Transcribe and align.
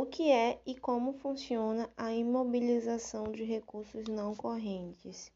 O 0.00 0.06
que 0.06 0.30
é 0.30 0.60
e 0.64 0.76
como 0.76 1.12
funciona 1.12 1.90
a 1.96 2.14
imobilização 2.14 3.32
de 3.32 3.42
recursos 3.42 4.06
não 4.06 4.32
correntes? 4.32 5.32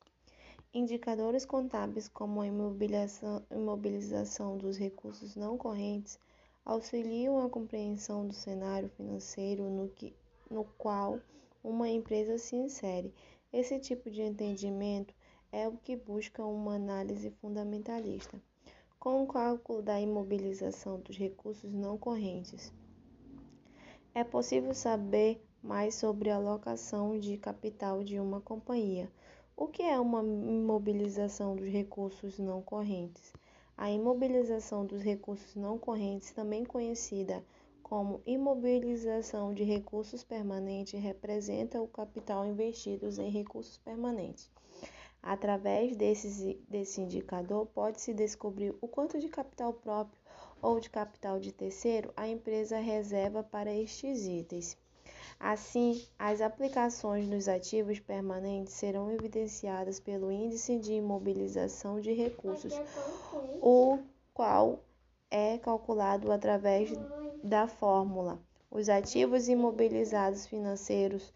Indicadores 0.72 1.44
contábeis 1.44 2.06
como 2.06 2.40
a 2.40 2.46
imobilização, 2.46 3.42
imobilização 3.50 4.56
dos 4.56 4.78
recursos 4.78 5.34
não 5.34 5.58
correntes 5.58 6.16
auxiliam 6.64 7.44
a 7.44 7.50
compreensão 7.50 8.24
do 8.24 8.32
cenário 8.32 8.88
financeiro 8.90 9.68
no, 9.68 9.88
que, 9.88 10.14
no 10.48 10.62
qual 10.78 11.18
uma 11.64 11.88
empresa 11.88 12.38
se 12.38 12.54
insere. 12.54 13.12
Esse 13.52 13.80
tipo 13.80 14.12
de 14.12 14.22
entendimento 14.22 15.12
é 15.50 15.66
o 15.66 15.76
que 15.76 15.96
busca 15.96 16.44
uma 16.44 16.76
análise 16.76 17.32
fundamentalista. 17.40 18.40
Com 19.00 19.24
o 19.24 19.26
cálculo 19.26 19.82
da 19.82 20.00
imobilização 20.00 21.00
dos 21.00 21.16
recursos 21.16 21.74
não 21.74 21.98
correntes, 21.98 22.72
é 24.14 24.24
possível 24.24 24.74
saber 24.74 25.42
mais 25.62 25.94
sobre 25.94 26.30
a 26.30 26.36
alocação 26.36 27.18
de 27.18 27.36
capital 27.36 28.02
de 28.02 28.18
uma 28.18 28.40
companhia 28.40 29.10
o 29.54 29.66
que 29.68 29.82
é 29.82 30.00
uma 30.00 30.22
imobilização 30.22 31.54
dos 31.54 31.68
recursos 31.68 32.38
não 32.38 32.62
correntes? 32.62 33.32
A 33.76 33.90
imobilização 33.90 34.86
dos 34.86 35.02
recursos 35.02 35.54
não 35.54 35.78
correntes, 35.78 36.32
também 36.32 36.64
conhecida 36.64 37.44
como 37.82 38.22
imobilização 38.26 39.52
de 39.52 39.62
recursos 39.62 40.24
permanentes, 40.24 41.00
representa 41.00 41.80
o 41.80 41.86
capital 41.86 42.46
investido 42.46 43.08
em 43.20 43.30
recursos 43.30 43.76
permanentes. 43.76 44.50
Através 45.22 45.94
desses, 45.96 46.56
desse 46.68 47.02
indicador, 47.02 47.66
pode-se 47.66 48.14
descobrir 48.14 48.74
o 48.80 48.88
quanto 48.88 49.20
de 49.20 49.28
capital 49.28 49.74
próprio 49.74 50.20
ou 50.62 50.78
de 50.78 50.88
capital 50.88 51.40
de 51.40 51.52
terceiro 51.52 52.12
a 52.16 52.28
empresa 52.28 52.78
reserva 52.78 53.42
para 53.42 53.74
estes 53.74 54.24
itens. 54.26 54.78
Assim, 55.38 56.06
as 56.16 56.40
aplicações 56.40 57.26
nos 57.26 57.48
ativos 57.48 57.98
permanentes 57.98 58.74
serão 58.74 59.10
evidenciadas 59.10 59.98
pelo 59.98 60.30
índice 60.30 60.78
de 60.78 60.92
imobilização 60.92 62.00
de 62.00 62.12
recursos, 62.12 62.72
o 63.60 63.98
qual 64.32 64.78
é 65.28 65.58
calculado 65.58 66.30
através 66.30 66.90
da 67.42 67.66
fórmula. 67.66 68.40
Os 68.70 68.88
ativos 68.88 69.48
imobilizados 69.48 70.46
financeiros 70.46 71.32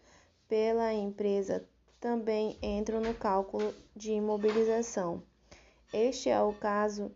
pela 0.47 0.93
empresa 0.93 1.67
também 1.99 2.57
entram 2.61 3.01
no 3.01 3.13
cálculo 3.13 3.73
de 3.95 4.13
imobilização. 4.13 5.21
Este 5.91 6.29
é 6.29 6.41
o 6.41 6.53
caso 6.53 7.11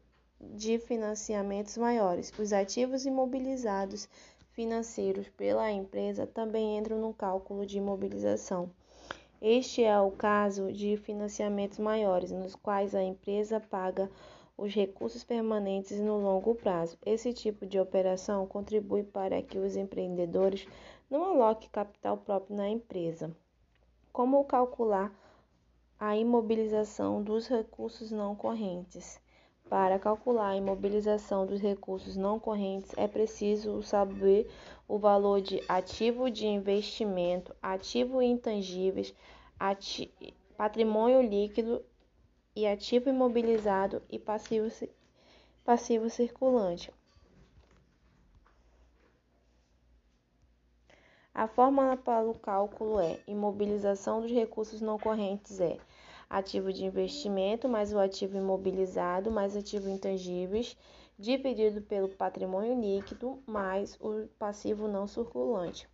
de 0.53 0.79
financiamentos 0.79 1.77
maiores. 1.77 2.31
Os 2.37 2.51
ativos 2.51 3.05
imobilizados 3.05 4.09
financeiros 4.51 5.29
pela 5.29 5.71
empresa 5.71 6.27
também 6.27 6.77
entram 6.77 6.99
no 6.99 7.13
cálculo 7.13 7.65
de 7.65 7.77
imobilização. 7.77 8.69
Este 9.41 9.83
é 9.83 9.99
o 9.99 10.11
caso 10.11 10.71
de 10.71 10.97
financiamentos 10.97 11.79
maiores, 11.79 12.31
nos 12.31 12.55
quais 12.55 12.93
a 12.93 13.03
empresa 13.03 13.59
paga 13.59 14.09
os 14.57 14.73
recursos 14.73 15.23
permanentes 15.23 15.99
no 15.99 16.19
longo 16.19 16.53
prazo. 16.55 16.97
Esse 17.05 17.33
tipo 17.33 17.65
de 17.65 17.79
operação 17.79 18.45
contribui 18.45 19.03
para 19.03 19.41
que 19.41 19.57
os 19.57 19.75
empreendedores 19.75 20.67
não 21.09 21.23
aloquem 21.23 21.69
capital 21.69 22.17
próprio 22.17 22.55
na 22.55 22.69
empresa. 22.69 23.35
Como 24.11 24.43
calcular 24.43 25.13
a 25.99 26.17
imobilização 26.17 27.23
dos 27.23 27.47
recursos 27.47 28.11
não 28.11 28.35
correntes? 28.35 29.20
Para 29.71 29.97
calcular 29.97 30.49
a 30.49 30.57
imobilização 30.57 31.45
dos 31.45 31.61
recursos 31.61 32.17
não 32.17 32.37
correntes, 32.37 32.91
é 32.97 33.07
preciso 33.07 33.81
saber 33.81 34.51
o 34.85 34.99
valor 34.99 35.39
de 35.39 35.63
ativo 35.65 36.29
de 36.29 36.45
investimento, 36.45 37.55
ativo 37.61 38.21
intangíveis, 38.21 39.15
ati 39.57 40.13
patrimônio 40.57 41.21
líquido 41.21 41.81
e 42.53 42.67
ativo 42.67 43.07
imobilizado 43.07 44.03
e 44.09 44.19
passivo, 44.19 44.67
passivo 45.63 46.09
circulante. 46.09 46.93
A 51.33 51.47
fórmula 51.47 51.95
para 51.95 52.27
o 52.29 52.37
cálculo 52.37 52.99
é: 52.99 53.21
imobilização 53.25 54.19
dos 54.19 54.31
recursos 54.31 54.81
não 54.81 54.99
correntes 54.99 55.61
é 55.61 55.77
ativo 56.31 56.71
de 56.71 56.85
investimento 56.85 57.67
mais 57.67 57.91
o 57.93 57.99
ativo 57.99 58.37
imobilizado 58.37 59.29
mais 59.29 59.55
ativo 59.55 59.89
intangíveis 59.89 60.77
dividido 61.19 61.81
pelo 61.81 62.07
patrimônio 62.07 62.79
líquido 62.79 63.43
mais 63.45 63.95
o 63.99 64.27
passivo 64.39 64.87
não 64.87 65.05
circulante. 65.05 65.87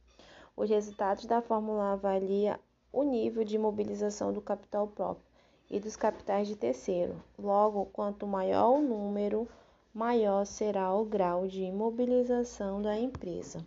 Os 0.55 0.69
resultados 0.69 1.25
da 1.25 1.41
fórmula 1.41 1.93
avaliam 1.93 2.57
o 2.93 3.03
nível 3.03 3.43
de 3.43 3.55
imobilização 3.55 4.31
do 4.31 4.41
capital 4.41 4.87
próprio 4.87 5.25
e 5.69 5.79
dos 5.79 5.95
capitais 5.95 6.47
de 6.47 6.55
terceiro. 6.55 7.21
Logo, 7.37 7.87
quanto 7.87 8.25
maior 8.25 8.77
o 8.77 8.81
número, 8.81 9.47
maior 9.93 10.45
será 10.45 10.93
o 10.93 11.03
grau 11.03 11.47
de 11.47 11.63
imobilização 11.63 12.81
da 12.81 12.97
empresa. 12.97 13.65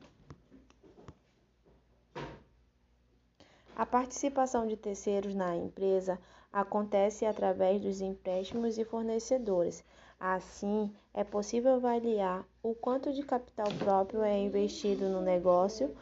A 3.77 3.85
participação 3.85 4.67
de 4.67 4.77
terceiros 4.77 5.35
na 5.35 5.57
empresa 5.57 6.19
acontece 6.53 7.25
através 7.25 7.81
dos 7.81 8.01
empréstimos 8.01 8.79
e 8.79 8.85
fornecedores. 8.85 9.85
Assim, 10.19 10.93
é 11.15 11.25
possível 11.25 11.75
avaliar 11.75 12.45
o 12.63 12.75
quanto 12.75 13.13
de 13.13 13.23
capital 13.23 13.69
próprio 13.79 14.23
é 14.23 14.39
investido 14.39 15.09
no 15.09 15.23
negócio. 15.23 15.95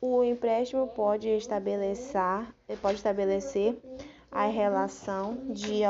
O 0.00 0.24
empréstimo 0.24 0.88
pode 0.88 1.28
estabelecer, 1.28 2.20
pode 2.82 2.96
estabelecer 2.96 3.78
a 4.30 4.46
relação 4.46 5.36
de, 5.50 5.82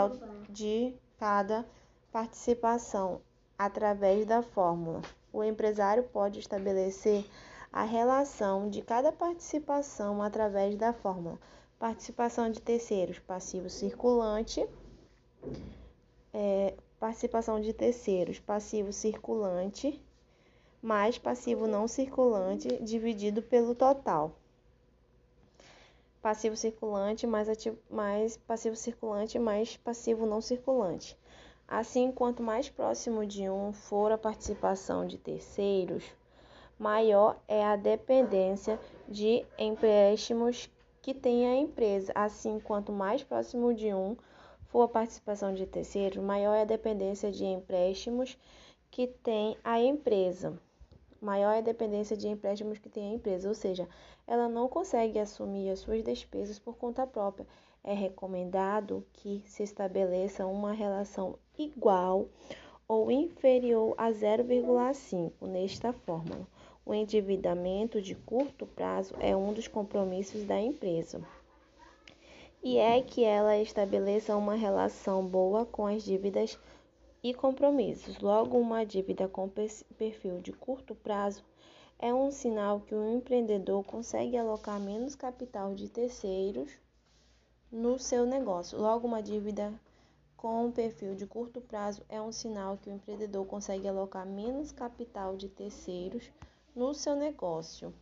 de 0.50 0.94
cada 1.18 1.64
participação 2.12 3.20
através 3.58 4.26
da 4.26 4.42
fórmula. 4.42 5.00
O 5.32 5.42
empresário 5.42 6.04
pode 6.04 6.38
estabelecer 6.38 7.24
a 7.72 7.82
relação 7.82 8.68
de 8.68 8.82
cada 8.82 9.10
participação 9.10 10.22
através 10.22 10.76
da 10.76 10.92
fórmula. 10.92 11.38
Participação 11.84 12.50
de 12.50 12.62
terceiros, 12.62 13.18
passivo 13.18 13.68
circulante. 13.68 14.66
É, 16.32 16.72
participação 16.98 17.60
de 17.60 17.74
terceiros, 17.74 18.40
passivo 18.40 18.90
circulante, 18.90 20.02
mais 20.80 21.18
passivo 21.18 21.66
não 21.66 21.86
circulante 21.86 22.82
dividido 22.82 23.42
pelo 23.42 23.74
total. 23.74 24.34
Passivo 26.22 26.56
circulante 26.56 27.26
mais, 27.26 27.50
ativo, 27.50 27.76
mais 27.90 28.38
passivo 28.38 28.76
circulante 28.76 29.38
mais 29.38 29.76
passivo 29.76 30.24
não 30.24 30.40
circulante. 30.40 31.18
Assim, 31.68 32.10
quanto 32.10 32.42
mais 32.42 32.66
próximo 32.70 33.26
de 33.26 33.50
um 33.50 33.74
for 33.74 34.10
a 34.10 34.16
participação 34.16 35.06
de 35.06 35.18
terceiros, 35.18 36.02
maior 36.78 37.38
é 37.46 37.62
a 37.62 37.76
dependência 37.76 38.80
de 39.06 39.44
empréstimos 39.58 40.70
que 41.04 41.12
tem 41.12 41.46
a 41.46 41.54
empresa. 41.54 42.10
Assim, 42.14 42.58
quanto 42.58 42.90
mais 42.90 43.22
próximo 43.22 43.74
de 43.74 43.92
um 43.92 44.16
for 44.64 44.84
a 44.84 44.88
participação 44.88 45.52
de 45.52 45.66
terceiros, 45.66 46.24
maior 46.24 46.54
é 46.54 46.62
a 46.62 46.64
dependência 46.64 47.30
de 47.30 47.44
empréstimos 47.44 48.38
que 48.90 49.06
tem 49.06 49.54
a 49.62 49.78
empresa. 49.78 50.58
Maior 51.20 51.52
é 51.52 51.58
a 51.58 51.60
dependência 51.60 52.16
de 52.16 52.26
empréstimos 52.26 52.78
que 52.78 52.88
tem 52.88 53.10
a 53.10 53.14
empresa, 53.16 53.46
ou 53.46 53.54
seja, 53.54 53.86
ela 54.26 54.48
não 54.48 54.66
consegue 54.66 55.18
assumir 55.18 55.68
as 55.68 55.80
suas 55.80 56.02
despesas 56.02 56.58
por 56.58 56.74
conta 56.78 57.06
própria. 57.06 57.46
É 57.82 57.92
recomendado 57.92 59.06
que 59.12 59.42
se 59.46 59.62
estabeleça 59.62 60.46
uma 60.46 60.72
relação 60.72 61.38
igual 61.58 62.30
ou 62.88 63.10
inferior 63.10 63.94
a 63.98 64.10
0,5 64.10 65.32
nesta 65.42 65.92
fórmula. 65.92 66.46
O 66.86 66.92
endividamento 66.92 68.02
de 68.02 68.14
curto 68.14 68.66
prazo 68.66 69.14
é 69.18 69.34
um 69.34 69.54
dos 69.54 69.66
compromissos 69.66 70.44
da 70.44 70.60
empresa 70.60 71.22
e 72.62 72.78
é 72.78 73.02
que 73.02 73.24
ela 73.24 73.58
estabeleça 73.58 74.36
uma 74.36 74.54
relação 74.54 75.26
boa 75.26 75.66
com 75.66 75.86
as 75.86 76.02
dívidas 76.02 76.58
e 77.22 77.32
compromissos. 77.32 78.18
Logo, 78.20 78.58
uma 78.58 78.84
dívida 78.84 79.26
com 79.26 79.48
perfil 79.48 80.40
de 80.40 80.52
curto 80.52 80.94
prazo 80.94 81.42
é 81.98 82.12
um 82.12 82.30
sinal 82.30 82.80
que 82.80 82.94
o 82.94 83.16
empreendedor 83.16 83.82
consegue 83.84 84.36
alocar 84.36 84.78
menos 84.78 85.14
capital 85.14 85.74
de 85.74 85.88
terceiros 85.88 86.70
no 87.72 87.98
seu 87.98 88.26
negócio. 88.26 88.78
Logo, 88.78 89.06
uma 89.06 89.22
dívida 89.22 89.72
com 90.36 90.70
perfil 90.70 91.14
de 91.14 91.26
curto 91.26 91.62
prazo 91.62 92.02
é 92.10 92.20
um 92.20 92.30
sinal 92.30 92.76
que 92.76 92.90
o 92.90 92.92
empreendedor 92.92 93.46
consegue 93.46 93.88
alocar 93.88 94.26
menos 94.26 94.70
capital 94.70 95.34
de 95.36 95.48
terceiros 95.48 96.30
no 96.74 96.94
seu 96.94 97.14
negócio. 97.14 97.94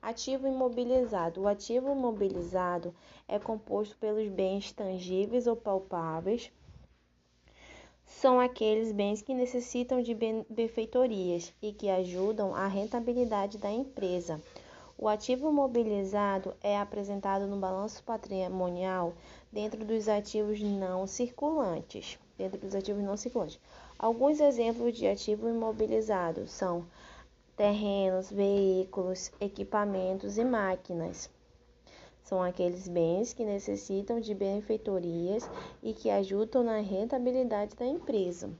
Ativo 0.00 0.46
imobilizado. 0.48 1.42
O 1.42 1.48
ativo 1.48 1.92
imobilizado 1.92 2.94
é 3.28 3.38
composto 3.38 3.96
pelos 3.98 4.28
bens 4.28 4.72
tangíveis 4.72 5.46
ou 5.46 5.54
palpáveis 5.54 6.50
são 8.20 8.38
aqueles 8.38 8.92
bens 8.92 9.22
que 9.22 9.34
necessitam 9.34 10.02
de 10.02 10.14
benfeitorias 10.48 11.52
e 11.60 11.72
que 11.72 11.88
ajudam 11.88 12.54
a 12.54 12.66
rentabilidade 12.66 13.58
da 13.58 13.70
empresa. 13.70 14.40
O 14.96 15.08
ativo 15.08 15.50
mobilizado 15.50 16.54
é 16.60 16.78
apresentado 16.78 17.46
no 17.46 17.56
balanço 17.56 18.02
patrimonial 18.04 19.14
dentro 19.50 19.84
dos 19.84 20.08
ativos 20.08 20.60
não 20.60 21.06
circulantes. 21.06 22.18
Dentro 22.38 22.60
dos 22.60 22.74
ativos 22.74 23.02
não 23.02 23.16
circulantes. 23.16 23.58
Alguns 24.02 24.40
exemplos 24.40 24.96
de 24.96 25.06
ativo 25.06 25.48
imobilizado 25.48 26.48
são 26.48 26.84
terrenos, 27.56 28.32
veículos, 28.32 29.30
equipamentos 29.40 30.38
e 30.38 30.44
máquinas. 30.44 31.30
São 32.24 32.42
aqueles 32.42 32.88
bens 32.88 33.32
que 33.32 33.44
necessitam 33.44 34.18
de 34.18 34.34
benfeitorias 34.34 35.48
e 35.80 35.94
que 35.94 36.10
ajudam 36.10 36.64
na 36.64 36.80
rentabilidade 36.80 37.76
da 37.76 37.86
empresa. 37.86 38.50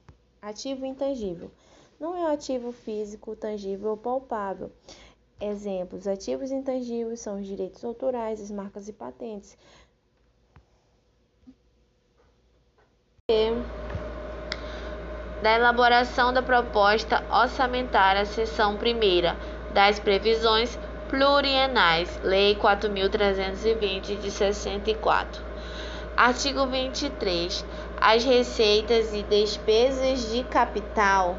Ativo 0.40 0.86
intangível. 0.86 1.50
Não 1.98 2.16
é 2.16 2.20
um 2.20 2.28
ativo 2.28 2.70
físico, 2.70 3.34
tangível 3.34 3.90
ou 3.90 3.96
palpável. 3.96 4.70
Exemplos: 5.40 6.06
ativos 6.06 6.52
intangíveis 6.52 7.18
são 7.18 7.40
os 7.40 7.46
direitos 7.48 7.84
autorais, 7.84 8.40
as 8.40 8.52
marcas 8.52 8.88
e 8.88 8.92
patentes. 8.92 9.58
Da 15.42 15.56
elaboração 15.56 16.32
da 16.32 16.40
proposta 16.40 17.20
orçamentária, 17.28 18.24
seção 18.24 18.76
primeira 18.76 19.36
das 19.74 19.98
previsões 19.98 20.78
plurienais, 21.08 22.20
Lei 22.22 22.54
4.320 22.54 24.20
de 24.20 24.30
64. 24.30 25.42
Artigo 26.16 26.64
23. 26.68 27.64
As 28.00 28.22
receitas 28.22 29.12
e 29.12 29.24
despesas 29.24 30.30
de 30.30 30.44
capital 30.44 31.36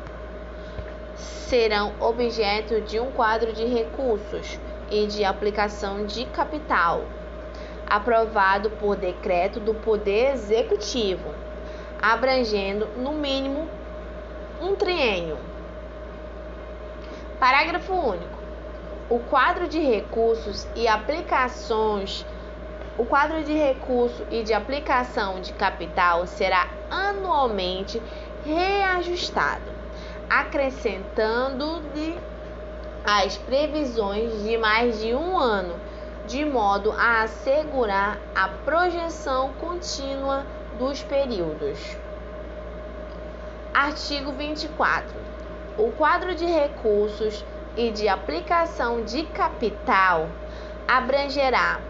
serão 1.16 1.94
objeto 2.02 2.82
de 2.82 3.00
um 3.00 3.10
quadro 3.10 3.54
de 3.54 3.64
recursos 3.64 4.60
e 4.92 5.08
de 5.08 5.24
aplicação 5.24 6.06
de 6.06 6.26
capital, 6.26 7.06
aprovado 7.90 8.70
por 8.70 8.98
decreto 8.98 9.62
do 9.62 9.74
Poder 9.74 10.34
Executivo, 10.34 11.34
abrangendo, 12.02 12.86
no 12.98 13.14
mínimo, 13.14 13.70
um 14.64 14.76
triênio. 14.76 15.38
Parágrafo 17.40 17.94
único. 17.94 18.42
O 19.10 19.20
quadro 19.20 19.68
de 19.68 19.80
recursos 19.80 20.68
e 20.76 20.88
aplicações 20.88 22.26
o 22.96 23.06
quadro 23.06 23.44
de 23.44 23.54
recurso 23.54 24.24
e 24.30 24.44
de 24.44 24.54
aplicação 24.54 25.42
de 25.42 25.52
capital 25.54 26.28
será 26.28 26.68
anualmente 26.92 28.00
reajustado, 28.46 29.64
acrescentando-lhe 30.30 32.20
as 33.04 33.36
previsões 33.36 34.44
de 34.44 34.58
mais 34.58 35.02
de 35.02 35.16
um 35.16 35.40
ano, 35.40 35.76
de 36.28 36.46
modo 36.46 36.92
a 36.92 37.24
assegurar 37.24 38.20
a 38.36 38.48
projeção 38.48 39.54
contínua 39.54 40.46
dos 40.78 41.02
períodos. 41.02 42.03
Artigo 43.74 44.32
24. 44.34 45.12
O 45.80 45.90
quadro 45.94 46.36
de 46.36 46.46
recursos 46.46 47.44
e 47.76 47.90
de 47.90 48.08
aplicação 48.08 49.04
de 49.04 49.24
capital 49.24 50.30
abrangerá 50.88 51.82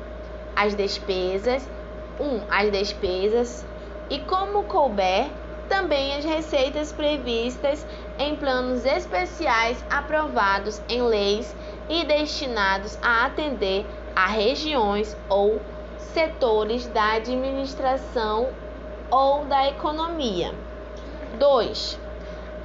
as 0.56 0.74
despesas, 0.76 1.70
1. 2.18 2.24
Um, 2.24 2.42
as 2.50 2.72
despesas 2.72 3.66
e 4.10 4.18
como 4.20 4.64
couber 4.64 5.30
também 5.68 6.16
as 6.16 6.24
receitas 6.24 6.94
previstas 6.94 7.86
em 8.18 8.34
planos 8.38 8.86
especiais 8.86 9.84
aprovados 9.90 10.82
em 10.88 11.02
leis 11.02 11.54
e 11.90 12.06
destinados 12.06 12.98
a 13.02 13.26
atender 13.26 13.86
a 14.16 14.28
regiões 14.28 15.18
ou 15.28 15.60
setores 15.98 16.88
da 16.88 17.16
administração 17.16 18.48
ou 19.12 19.44
da 19.44 19.68
economia. 19.68 20.63
2 21.38 22.00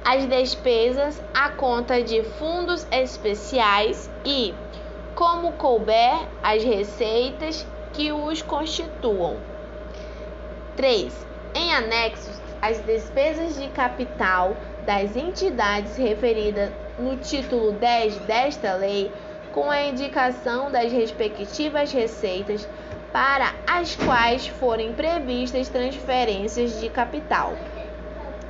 as 0.03 0.25
despesas 0.25 1.21
à 1.33 1.49
conta 1.49 2.01
de 2.01 2.23
fundos 2.23 2.87
especiais 2.91 4.09
e, 4.25 4.53
como 5.13 5.51
couber, 5.53 6.27
as 6.41 6.63
receitas 6.63 7.65
que 7.93 8.11
os 8.11 8.41
constituam. 8.41 9.37
3. 10.75 11.13
Em 11.53 11.73
anexos, 11.73 12.39
as 12.61 12.79
despesas 12.79 13.59
de 13.59 13.67
capital 13.69 14.55
das 14.85 15.15
entidades 15.15 15.97
referidas 15.97 16.71
no 16.97 17.17
título 17.17 17.73
10 17.73 18.17
desta 18.19 18.73
lei, 18.75 19.11
com 19.51 19.69
a 19.69 19.83
indicação 19.83 20.71
das 20.71 20.91
respectivas 20.91 21.91
receitas 21.91 22.67
para 23.11 23.53
as 23.67 23.95
quais 23.95 24.47
forem 24.47 24.93
previstas 24.93 25.67
transferências 25.69 26.79
de 26.79 26.89
capital. 26.89 27.53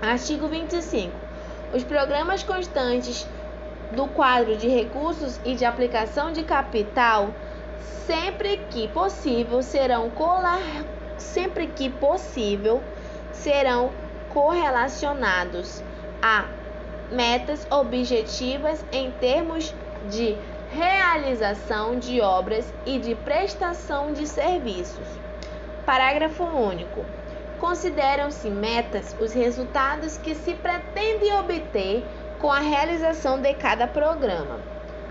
Artigo 0.02 0.48
25. 0.48 1.12
Os 1.74 1.84
programas 1.84 2.42
constantes 2.42 3.28
do 3.92 4.08
quadro 4.08 4.56
de 4.56 4.66
recursos 4.70 5.38
e 5.44 5.56
de 5.56 5.66
aplicação 5.66 6.32
de 6.32 6.42
capital, 6.44 7.34
sempre 8.08 8.58
que 8.70 8.88
possível, 8.88 9.62
serão 9.62 10.10
sempre 11.18 11.68
que 11.68 11.90
possível, 11.90 12.82
serão 13.34 13.92
correlacionados 14.30 15.84
a 16.22 16.46
metas 17.12 17.68
objetivas 17.70 18.84
em 18.94 19.12
termos 19.12 19.76
de 20.10 20.38
realização 20.72 22.00
de 22.00 22.22
obras 22.22 22.74
e 22.86 23.00
de 23.00 23.16
prestação 23.16 24.14
de 24.14 24.26
serviços. 24.26 25.08
Parágrafo 25.86 26.46
único. 26.46 27.19
Consideram-se 27.60 28.50
metas 28.50 29.16
os 29.20 29.34
resultados 29.34 30.18
que 30.18 30.34
se 30.34 30.54
pretende 30.54 31.32
obter 31.34 32.06
com 32.40 32.50
a 32.50 32.60
realização 32.60 33.42
de 33.42 33.54
cada 33.56 33.86
programa. 33.86 34.60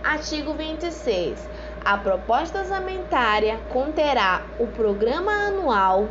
Artigo 0.02 0.54
26. 0.54 1.38
A 1.84 1.98
proposta 1.98 2.60
orçamentária 2.60 3.58
conterá 3.68 4.46
o 4.58 4.66
programa 4.66 5.30
anual 5.30 6.08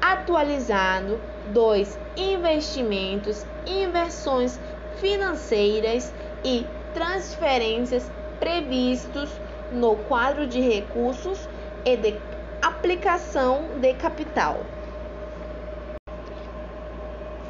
atualizado 0.00 1.20
dos 1.46 1.96
investimentos, 2.16 3.44
inversões 3.66 4.58
financeiras 5.00 6.12
e 6.44 6.64
transferências 6.94 8.08
previstos 8.38 9.30
no 9.72 9.96
quadro 9.96 10.46
de 10.46 10.60
recursos 10.60 11.48
e 11.84 11.96
de 11.96 12.20
aplicação 12.62 13.80
de 13.80 13.94
capital. 13.94 14.71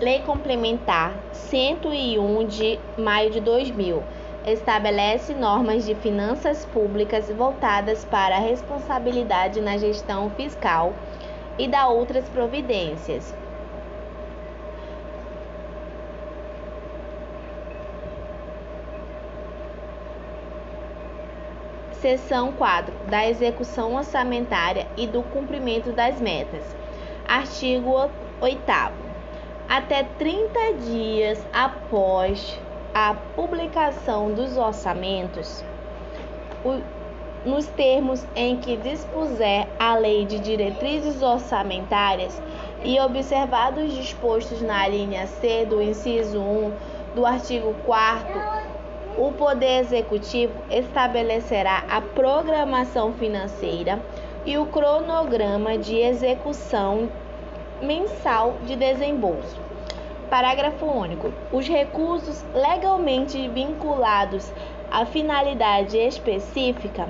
Lei 0.03 0.19
Complementar 0.23 1.15
101 1.33 2.45
de 2.49 2.77
maio 2.99 3.31
de 3.31 3.39
2000 3.39 4.03
estabelece 4.45 5.33
normas 5.33 5.87
de 5.87 5.95
finanças 5.95 6.65
públicas 6.65 7.31
voltadas 7.31 8.05
para 8.05 8.35
a 8.35 8.41
responsabilidade 8.41 9.61
na 9.61 9.79
gestão 9.79 10.29
fiscal 10.31 10.93
e 11.57 11.69
da 11.69 11.87
outras 11.87 12.29
providências. 12.31 13.33
Seção 21.93 22.51
4 22.51 22.93
da 23.09 23.29
execução 23.29 23.95
orçamentária 23.95 24.89
e 24.97 25.07
do 25.07 25.23
cumprimento 25.23 25.93
das 25.93 26.21
metas. 26.21 26.65
Artigo 27.25 28.11
8 28.41 29.02
até 29.69 30.05
30 30.19 30.75
dias 30.85 31.47
após 31.53 32.59
a 32.95 33.15
publicação 33.35 34.33
dos 34.33 34.57
orçamentos, 34.57 35.65
nos 37.45 37.67
termos 37.69 38.25
em 38.37 38.59
que 38.59 38.77
dispuser 38.77 39.67
a 39.79 39.97
Lei 39.97 40.25
de 40.25 40.39
Diretrizes 40.39 41.23
Orçamentárias 41.23 42.41
e 42.85 43.01
observados 43.01 43.93
dispostos 43.95 44.61
na 44.61 44.87
linha 44.87 45.27
C 45.27 45.65
do 45.65 45.81
inciso 45.81 46.41
1 46.41 46.73
do 47.15 47.27
artigo 47.27 47.75
4 47.85 48.73
o 49.17 49.31
Poder 49.33 49.81
Executivo 49.81 50.55
estabelecerá 50.71 51.85
a 51.89 52.01
programação 52.01 53.13
financeira 53.13 54.01
e 54.47 54.57
o 54.57 54.67
cronograma 54.67 55.77
de 55.77 55.97
execução 55.97 57.11
mensal 57.83 58.55
de 58.65 58.77
desembolso. 58.77 59.61
Parágrafo 60.31 60.87
único. 60.87 61.33
Os 61.53 61.69
recursos 61.69 62.43
legalmente 62.55 63.49
vinculados 63.49 64.51
à 64.91 65.05
finalidade 65.05 65.99
específica 65.99 67.09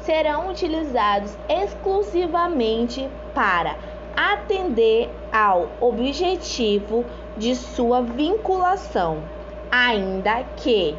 serão 0.00 0.50
utilizados 0.50 1.36
exclusivamente 1.48 3.08
para 3.34 3.76
atender 4.16 5.08
ao 5.32 5.68
objetivo 5.80 7.04
de 7.36 7.56
sua 7.56 8.02
vinculação, 8.02 9.22
ainda 9.70 10.44
que 10.56 10.94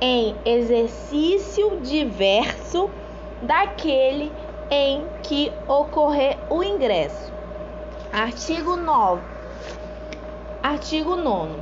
em 0.00 0.34
exercício 0.44 1.78
diverso 1.80 2.88
daquele 3.42 4.32
em 4.70 5.04
que 5.22 5.52
ocorrer 5.68 6.38
o 6.48 6.62
ingresso. 6.62 7.41
Artigo 8.12 8.76
9. 8.76 9.22
Artigo 10.62 11.16
9. 11.16 11.54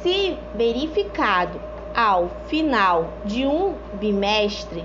Se 0.00 0.38
verificado 0.54 1.60
ao 1.92 2.28
final 2.46 3.08
de 3.24 3.44
um 3.44 3.74
bimestre 3.94 4.84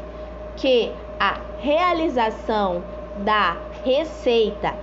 que 0.56 0.92
a 1.20 1.40
realização 1.60 2.84
da 3.18 3.56
receita 3.86 4.74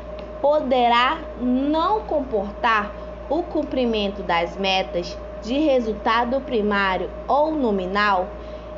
poderá 0.41 1.19
não 1.41 2.03
comportar 2.03 2.93
o 3.29 3.43
cumprimento 3.43 4.23
das 4.23 4.57
metas 4.57 5.19
de 5.43 5.59
resultado 5.59 6.41
primário 6.41 7.11
ou 7.27 7.51
nominal 7.51 8.29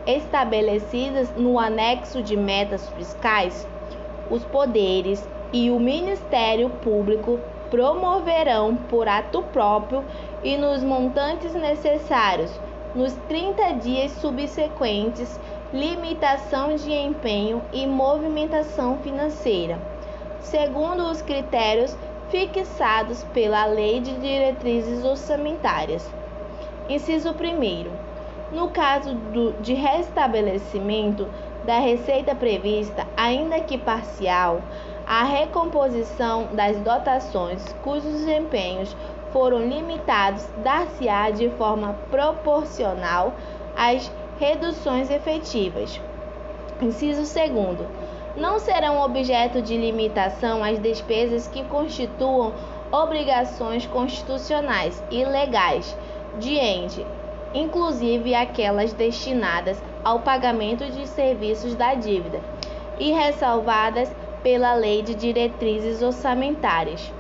estabelecidas 0.07 1.31
no 1.37 1.59
anexo 1.59 2.23
de 2.23 2.39
metas 2.39 2.89
fiscais, 2.97 3.69
os 4.31 4.43
poderes 4.47 5.29
e 5.53 5.71
o 5.71 5.79
Ministério 5.79 6.69
Público 6.69 7.39
promoverão 7.71 8.77
por 8.77 9.09
ato 9.09 9.43
próprio 9.53 10.05
e 10.43 10.57
nos 10.57 10.83
montantes 10.83 11.55
necessários 11.55 12.53
nos 12.95 13.13
30 13.29 13.75
dias 13.75 14.13
subsequentes 14.13 15.39
limitação 15.73 16.77
de 16.77 16.93
empenho 16.93 17.61
e 17.73 17.87
movimentação 17.87 18.99
financeira, 18.99 19.79
segundo 20.41 21.11
os 21.11 21.21
critérios 21.21 21.97
fixados 22.31 23.25
pela 23.35 23.67
Lei 23.67 24.01
de 24.01 24.15
Diretrizes 24.15 25.05
Orçamentárias. 25.05 26.09
Inciso 26.89 27.31
1. 27.31 28.57
No 28.57 28.69
caso 28.69 29.13
do, 29.15 29.53
de 29.61 29.75
restabelecimento 29.75 31.27
da 31.65 31.79
receita 31.81 32.35
prevista, 32.35 33.07
ainda 33.17 33.61
que 33.61 33.77
parcial, 33.77 34.63
a 35.07 35.23
recomposição 35.23 36.49
das 36.53 36.77
dotações 36.79 37.63
cujos 37.85 38.13
desempenhos 38.13 38.97
foram 39.33 39.61
limitados 39.61 40.45
dar-se-á 40.65 41.31
de 41.31 41.49
forma 41.51 41.95
proporcional 42.11 43.33
às 43.77 44.11
reduções 44.41 45.09
efetivas. 45.09 46.01
Inciso 46.83 47.23
2. 47.23 47.89
Não 48.37 48.59
serão 48.59 49.01
objeto 49.01 49.63
de 49.63 49.77
limitação 49.77 50.65
as 50.65 50.79
despesas 50.79 51.47
que 51.47 51.63
constituam 51.65 52.53
obrigações 52.91 53.87
constitucionais 53.87 55.03
e 55.11 55.25
legais 55.25 55.97
de 56.39 56.55
ente, 56.55 57.07
inclusive 57.55 58.35
aquelas 58.35 58.93
destinadas 58.93 59.81
ao 60.05 60.21
pagamento 60.21 60.85
de 60.85 61.07
serviços 61.07 61.75
da 61.75 61.95
dívida 61.95 62.41
e 62.99 63.13
ressalvadas 63.13 64.11
pela 64.47 64.75
Lei 64.75 65.03
de 65.03 65.13
Diretrizes 65.13 66.01
Orçamentárias. 66.03 67.13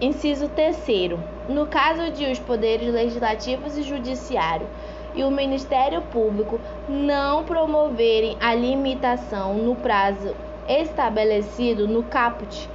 Inciso 0.00 0.48
3. 0.48 1.18
No 1.48 1.66
caso 1.66 2.12
de 2.12 2.24
os 2.30 2.38
poderes 2.38 2.94
legislativos 2.94 3.76
e 3.76 3.82
judiciário 3.82 4.68
e 5.12 5.24
o 5.24 5.30
Ministério 5.32 6.00
Público 6.02 6.60
não 6.88 7.42
promoverem 7.42 8.36
a 8.40 8.54
limitação 8.54 9.54
no 9.54 9.74
prazo 9.74 10.36
estabelecido 10.68 11.88
no 11.88 12.04
caput, 12.04 12.70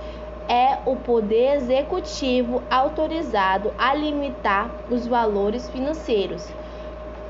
é 0.50 0.80
o 0.86 0.98
Poder 0.98 1.56
Executivo 1.56 2.62
autorizado 2.70 3.74
a 3.78 3.96
limitar 3.96 4.70
os 4.92 5.08
valores 5.08 5.70
financeiros. 5.70 6.46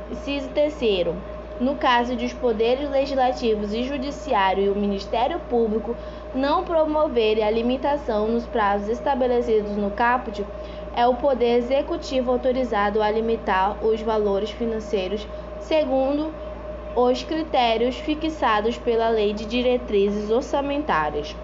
Inciso 0.09 0.49
terceiro. 0.49 1.15
No 1.59 1.75
caso 1.75 2.15
de 2.15 2.25
os 2.25 2.33
poderes 2.33 2.89
legislativos 2.89 3.73
e 3.73 3.83
judiciário 3.83 4.63
e 4.63 4.69
o 4.69 4.75
Ministério 4.75 5.39
Público 5.49 5.95
não 6.33 6.63
promoverem 6.63 7.43
a 7.43 7.51
limitação 7.51 8.27
nos 8.27 8.45
prazos 8.47 8.89
estabelecidos 8.89 9.77
no 9.77 9.91
caput, 9.91 10.43
é 10.95 11.07
o 11.07 11.15
Poder 11.15 11.57
Executivo 11.57 12.31
autorizado 12.31 13.01
a 13.01 13.11
limitar 13.11 13.77
os 13.85 14.01
valores 14.01 14.51
financeiros 14.51 15.27
segundo 15.59 16.33
os 16.95 17.23
critérios 17.23 17.95
fixados 17.97 18.77
pela 18.77 19.09
Lei 19.09 19.33
de 19.33 19.45
Diretrizes 19.45 20.29
Orçamentárias. 20.29 21.35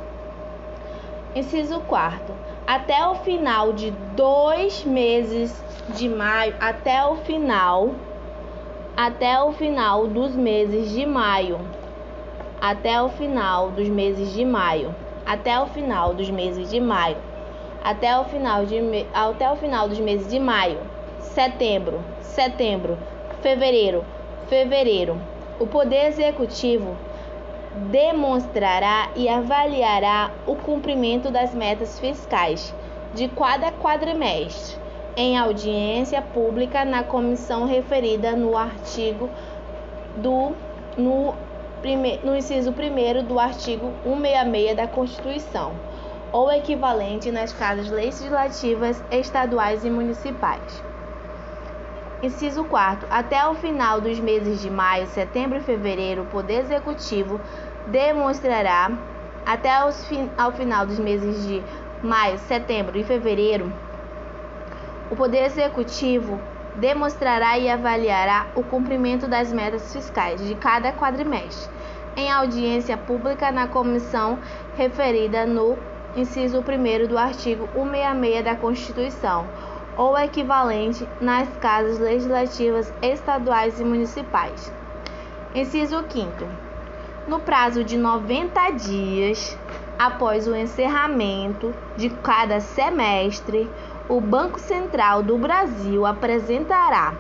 Inciso 1.36 1.80
4. 1.82 2.36
Até 2.68 3.06
o 3.08 3.16
final 3.16 3.74
de 3.74 3.90
dois 4.16 4.84
meses 4.84 5.64
de 5.96 6.08
maio, 6.08 6.56
até 6.60 7.04
o 7.04 7.16
final, 7.18 7.96
até 8.96 9.42
o 9.42 9.52
final 9.52 10.08
dos 10.08 10.36
meses 10.36 10.92
de 10.92 11.06
maio, 11.06 11.60
até 12.60 13.02
o 13.02 13.10
final 13.10 13.72
dos 13.72 13.88
meses 13.88 14.34
de 14.34 14.44
maio, 14.44 14.94
até 15.26 15.60
o 15.60 15.68
final 15.68 16.14
dos 16.14 16.30
meses 16.30 16.70
de 16.70 16.80
maio. 16.80 17.18
Até 17.82 18.20
o 18.20 18.26
final, 18.26 18.66
de, 18.66 19.06
até 19.14 19.50
o 19.50 19.56
final 19.56 19.88
dos 19.88 20.00
meses 20.00 20.30
de 20.30 20.38
maio, 20.38 20.80
setembro, 21.20 22.04
setembro, 22.20 22.98
fevereiro, 23.42 24.04
fevereiro. 24.48 25.18
O 25.60 25.66
Poder 25.66 26.08
Executivo 26.08 26.98
demonstrará 27.90 29.12
e 29.16 29.30
avaliará 29.30 30.32
o 30.46 30.56
cumprimento 30.56 31.32
das 31.32 31.54
metas 31.54 31.98
fiscais 32.00 32.76
de 33.14 33.30
cada 33.30 33.72
quadrimestre 33.72 34.89
em 35.20 35.38
audiência 35.38 36.22
pública 36.22 36.86
na 36.86 37.04
comissão 37.04 37.66
referida 37.66 38.38
no 38.38 38.56
artigo 38.56 39.30
do 40.16 40.54
no, 40.98 41.34
prime, 41.82 42.22
no 42.24 42.34
inciso 42.34 42.72
1 42.72 43.26
do 43.26 43.38
artigo 43.38 43.92
166 44.06 44.78
da 44.78 44.88
Constituição 44.88 45.74
ou 46.32 46.50
equivalente 46.50 47.32
nas 47.32 47.52
casas 47.52 47.92
legislativas 47.92 49.04
estaduais 49.12 49.84
e 49.84 49.90
municipais. 49.90 50.82
Inciso 52.24 52.64
4. 52.64 53.06
Até 53.12 53.46
o 53.46 53.56
final 53.56 54.00
dos 54.00 54.22
meses 54.22 54.62
de 54.62 54.70
maio, 54.70 55.06
setembro 55.08 55.58
e 55.58 55.62
fevereiro, 55.62 56.22
o 56.22 56.28
Poder 56.28 56.62
Executivo 56.62 57.42
demonstrará, 57.88 58.90
até 59.46 59.86
os 59.86 60.02
ao 60.38 60.54
final 60.54 60.86
dos 60.86 60.98
meses 60.98 61.46
de 61.46 61.62
maio, 62.02 62.38
setembro 62.38 62.98
e 62.98 63.04
fevereiro, 63.04 63.70
o 65.12 65.16
Poder 65.16 65.46
Executivo 65.46 66.40
demonstrará 66.76 67.58
e 67.58 67.70
avaliará 67.70 68.48
o 68.56 68.64
cumprimento 68.64 69.28
das 69.28 69.52
metas 69.52 69.92
fiscais 69.92 70.40
de 70.46 70.56
cada 70.56 70.94
quadrimestre, 70.94 71.70
em 72.16 72.32
audiência 72.32 72.96
pública 72.96 73.52
na 73.52 73.68
comissão 73.68 74.40
referida 74.78 75.46
no 75.46 75.78
inciso 76.16 76.60
1 76.60 77.08
do 77.08 77.18
artigo 77.18 77.68
166 77.74 78.44
da 78.44 78.56
Constituição, 78.56 79.48
ou 79.98 80.18
equivalente 80.18 81.08
nas 81.20 81.50
casas 81.58 82.00
legislativas 82.00 82.94
estaduais 83.02 83.80
e 83.80 83.84
municipais. 83.84 84.72
Inciso 85.54 86.04
5. 86.08 86.30
No 87.28 87.40
prazo 87.40 87.84
de 87.84 87.98
90 87.98 88.72
dias 88.72 89.58
após 89.98 90.48
o 90.48 90.56
encerramento 90.56 91.74
de 91.98 92.10
cada 92.10 92.62
semestre, 92.62 93.70
o 94.10 94.20
Banco 94.20 94.60
Central 94.60 95.22
do 95.22 95.38
Brasil 95.38 96.04
apresentará, 96.04 97.14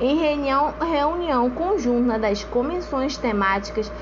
em 0.00 0.16
reunião, 0.16 0.72
reunião 0.80 1.50
conjunta 1.50 2.18
das 2.18 2.42
comissões 2.42 3.18
temáticas 3.18 3.92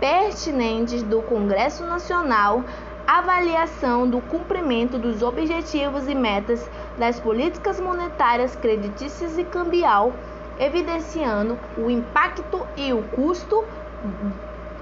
pertinentes 0.00 1.02
do 1.02 1.20
Congresso 1.20 1.84
Nacional, 1.84 2.64
avaliação 3.06 4.08
do 4.08 4.22
cumprimento 4.22 4.98
dos 4.98 5.22
objetivos 5.22 6.08
e 6.08 6.14
metas 6.14 6.66
das 6.96 7.20
políticas 7.20 7.78
monetárias, 7.78 8.56
creditícias 8.56 9.36
e 9.36 9.44
cambial, 9.44 10.14
evidenciando 10.58 11.58
o 11.76 11.90
impacto 11.90 12.66
e 12.74 12.94
o 12.94 13.02
custo 13.02 13.62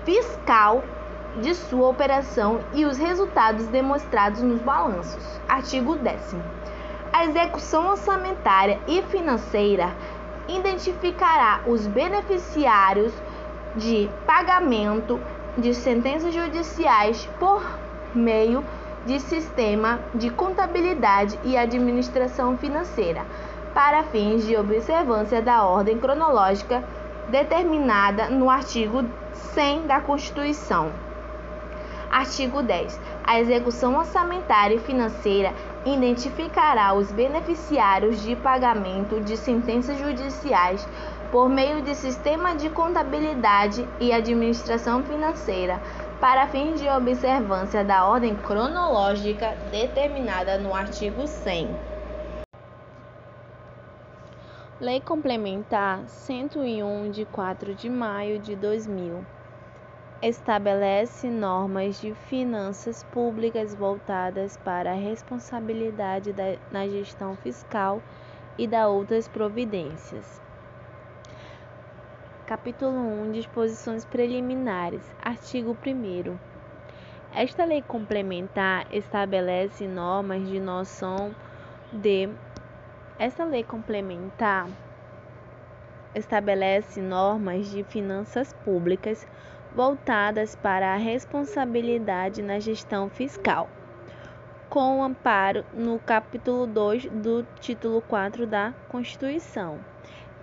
fiscal 0.05 0.85
de 1.43 1.55
sua 1.57 1.89
operação 1.89 2.61
e 2.73 2.85
os 2.85 2.97
resultados 2.97 3.67
demonstrados 3.67 4.41
nos 4.43 4.63
balanços. 4.63 5.41
Artigo 5.49 5.97
10. 5.97 6.37
A 7.15 7.27
execução 7.27 7.91
orçamentária 7.91 8.81
e 8.89 9.01
financeira 9.03 9.95
identificará 10.49 11.61
os 11.65 11.87
beneficiários 11.87 13.13
de 13.77 14.11
pagamento 14.27 15.21
de 15.57 15.73
sentenças 15.75 16.35
judiciais 16.35 17.29
por 17.39 17.65
meio 18.13 18.65
de 19.07 19.21
sistema 19.21 20.01
de 20.13 20.29
contabilidade 20.29 21.39
e 21.45 21.57
administração 21.57 22.59
financeira, 22.59 23.25
para 23.73 24.03
fins 24.03 24.45
de 24.45 24.57
observância 24.57 25.41
da 25.41 25.65
ordem 25.65 25.97
cronológica 25.97 26.83
determinada 27.29 28.29
no 28.29 28.51
artigo 28.51 29.05
100 29.55 29.87
da 29.87 30.01
Constituição. 30.01 30.91
Artigo 32.11 32.61
10. 32.61 33.01
A 33.25 33.39
execução 33.39 33.97
orçamentária 33.97 34.75
e 34.75 34.81
financeira 34.81 35.53
identificará 35.85 36.95
os 36.95 37.13
beneficiários 37.13 38.21
de 38.23 38.35
pagamento 38.37 39.21
de 39.21 39.37
sentenças 39.37 39.99
judiciais 39.99 40.87
por 41.31 41.49
meio 41.49 41.83
de 41.83 41.95
sistema 41.95 42.55
de 42.55 42.71
contabilidade 42.71 43.87
e 44.01 44.13
administração 44.13 45.03
financeira 45.03 45.81
para 46.21 46.47
fins 46.47 46.81
de 46.81 46.89
observância 46.89 47.85
da 47.85 48.07
ordem 48.07 48.35
cronológica 48.37 49.57
determinada 49.71 50.57
no 50.59 50.75
artigo 50.75 51.27
100. 51.27 51.77
Lei 54.81 55.01
Complementar 55.01 56.09
101 56.09 57.11
de 57.11 57.27
4 57.27 57.75
de 57.75 57.91
maio 57.91 58.39
de 58.39 58.57
2000 58.57 59.27
estabelece 60.29 61.29
normas 61.29 62.01
de 62.01 62.15
finanças 62.15 63.03
públicas 63.03 63.75
voltadas 63.75 64.57
para 64.57 64.93
a 64.93 64.95
responsabilidade 64.95 66.33
da, 66.33 66.57
na 66.71 66.89
gestão 66.89 67.37
fiscal 67.37 68.01
e 68.57 68.67
da 68.67 68.89
outras 68.89 69.29
providências. 69.29 70.41
Capítulo 72.47 72.97
1 72.97 73.33
Disposições 73.33 74.07
preliminares. 74.07 75.03
Artigo 75.23 75.77
1 75.87 76.39
Esta 77.35 77.67
lei 77.67 77.83
complementar 77.83 78.87
estabelece 78.91 79.87
normas 79.87 80.49
de 80.49 80.59
noção 80.59 81.35
de 81.93 82.31
Esta 83.19 83.45
lei 83.45 83.63
complementar 83.63 84.69
estabelece 86.15 87.03
normas 87.03 87.69
de 87.69 87.83
finanças 87.85 88.55
públicas 88.65 89.27
voltadas 89.75 90.55
para 90.55 90.95
a 90.95 90.97
responsabilidade 90.97 92.43
na 92.43 92.59
gestão 92.61 93.09
fiscal, 93.09 93.69
com 94.69 95.03
amparo 95.03 95.65
no 95.75 95.99
capítulo 95.99 96.67
2 96.67 97.07
do 97.11 97.45
título 97.61 98.01
4 98.03 98.47
da 98.47 98.73
Constituição 98.89 99.81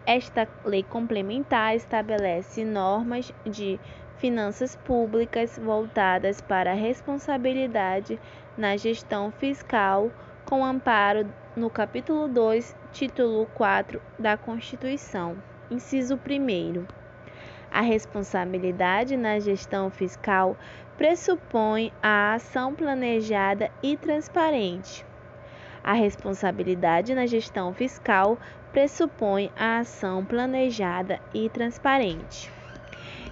esta 0.06 0.48
lei 0.66 0.84
complementar 0.84 1.76
estabelece 1.76 2.66
normas 2.66 3.32
de 3.46 3.80
finanças 4.18 4.76
públicas 4.76 5.58
voltadas 5.58 6.42
para 6.42 6.72
a 6.72 6.76
responsabilidade 6.76 8.20
na 8.58 8.78
gestão 8.78 9.32
fiscal, 9.32 10.12
com 10.46 10.66
amparo 10.66 11.28
no 11.56 11.70
capítulo 11.70 12.28
2, 12.28 12.76
título 12.92 13.46
4 13.54 14.02
da 14.18 14.38
Constituição. 14.38 15.38
Inciso 15.70 16.16
1. 16.16 17.01
A 17.74 17.80
responsabilidade 17.80 19.16
na 19.16 19.40
gestão 19.40 19.90
fiscal 19.90 20.58
pressupõe 20.98 21.94
a 22.04 22.34
ação 22.34 22.76
planejada 22.76 23.72
e 23.82 23.96
transparente. 23.96 25.06
A 25.82 25.94
responsabilidade 25.94 27.16
na 27.16 27.26
gestão 27.26 27.74
fiscal 27.74 28.38
pressupõe 28.74 29.50
a 29.56 29.80
ação 29.80 30.24
planejada 30.26 31.20
e 31.34 31.50
transparente, 31.50 32.52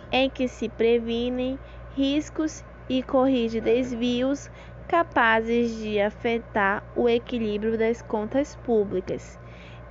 em 0.10 0.29
que 0.29 0.48
se 0.48 0.69
previnem 0.69 1.60
riscos 1.93 2.63
e 2.88 3.03
corrige 3.03 3.60
desvios 3.60 4.50
capazes 4.88 5.75
de 5.75 6.00
afetar 6.00 6.81
o 6.96 7.10
equilíbrio 7.10 7.77
das 7.77 8.01
contas 8.01 8.55
públicas, 8.55 9.38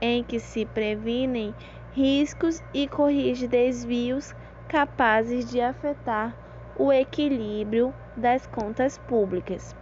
em 0.00 0.24
que 0.24 0.40
se 0.40 0.64
previnem 0.64 1.54
riscos 1.92 2.62
e 2.72 2.86
corrige 2.86 3.46
desvios 3.46 4.34
capazes 4.68 5.50
de 5.50 5.60
afetar 5.60 6.36
o 6.76 6.92
equilíbrio 6.92 7.92
das 8.16 8.46
contas 8.46 8.98
públicas, 8.98 9.74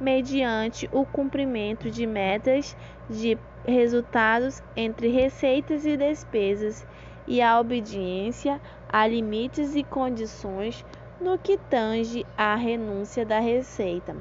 mediante 0.00 0.88
o 0.92 1.04
cumprimento 1.04 1.90
de 1.90 2.06
metas 2.06 2.76
de 3.08 3.36
resultados 3.66 4.62
entre 4.76 5.08
receitas 5.08 5.84
e 5.84 5.96
despesas 5.96 6.86
e 7.26 7.40
a 7.40 7.58
obediência 7.58 8.60
a 8.88 9.06
limites 9.06 9.74
e 9.74 9.84
condições 9.84 10.84
no 11.20 11.38
que 11.38 11.56
tange 11.56 12.24
à 12.36 12.54
renúncia 12.54 13.24
da 13.24 13.38
receita, 13.38 14.16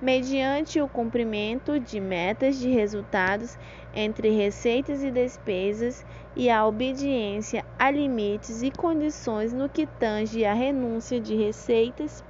mediante 0.00 0.80
o 0.80 0.88
cumprimento 0.88 1.80
de 1.80 1.98
metas 1.98 2.56
de 2.56 2.70
resultados 2.70 3.58
entre 3.92 4.30
receitas 4.30 5.02
e 5.02 5.10
despesas 5.10 6.06
e 6.36 6.48
a 6.48 6.64
obediência 6.64 7.64
a 7.78 7.90
limites 7.90 8.62
e 8.62 8.70
condições 8.70 9.52
no 9.52 9.68
que 9.68 9.86
tange 9.86 10.44
à 10.44 10.54
renúncia 10.54 11.20
de 11.20 11.34
receitas, 11.34 12.22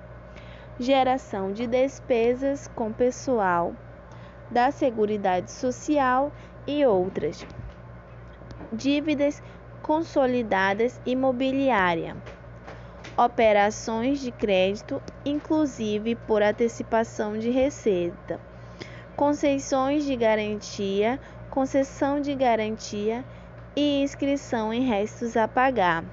geração 0.81 1.53
de 1.53 1.67
despesas 1.67 2.69
com 2.69 2.93
pessoal 2.93 3.75
da 4.51 4.71
Seguridade 4.71 5.51
Social 5.51 6.33
e 6.67 6.87
outras. 6.87 7.47
Dívidas 8.73 9.43
consolidadas 9.83 11.01
imobiliária. 11.05 12.17
Operações 13.19 14.21
de 14.21 14.31
crédito, 14.31 15.03
inclusive 15.25 16.15
por 16.15 16.41
antecipação 16.41 17.37
de 17.37 17.51
receita. 17.51 18.39
Concessões 19.17 20.05
de 20.05 20.15
garantia, 20.15 21.19
concessão 21.51 22.21
de 22.21 22.33
garantia 22.37 23.25
e 23.75 24.05
inscrição 24.05 24.73
em 24.73 24.83
restos 24.83 25.37
a 25.37 25.49
pagar. 25.49 26.05